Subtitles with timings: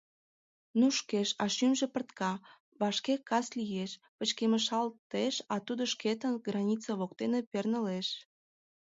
[0.79, 2.31] Нушкеш, а шӱмжӧ пыртка:
[2.79, 8.07] вашке кас лиеш, пычкемышалтеш, а тудо шкетын граница воктене пернылеш.